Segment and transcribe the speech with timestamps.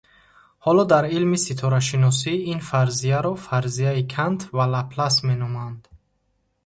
[0.65, 5.81] Ҳоло дар илми ситорашиносӣ ин фарзияро фарзияи Кант ва Лаплас меноманд.